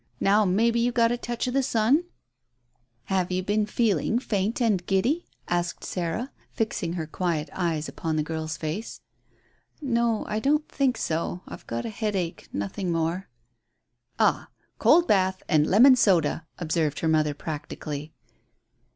[0.19, 2.05] Now maybe you've got a touch o' the sun?"
[3.03, 8.57] "Have you been faint and giddy?" asked Sarah, fixing her quiet eyes upon the girl's
[8.57, 9.01] face.
[9.79, 11.43] "No, I don't think so.
[11.47, 13.29] I've got a headache nothing more."
[14.17, 18.11] "Ah; cold bath and lemon soda," observed her mother practically.